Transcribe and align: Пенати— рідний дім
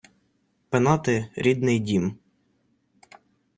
Пенати— 0.69 1.27
рідний 1.35 1.79
дім 1.79 2.17